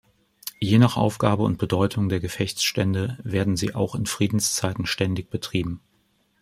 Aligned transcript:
Je 0.59 0.79
nach 0.79 0.97
Aufgabe 0.97 1.43
und 1.43 1.59
Bedeutung 1.59 2.09
der 2.09 2.19
Gefechtsstände 2.19 3.19
werden 3.23 3.55
sie 3.55 3.75
auch 3.75 3.93
in 3.93 4.07
Friedenszeiten 4.07 4.87
ständig 4.87 5.29
betrieben. 5.29 5.79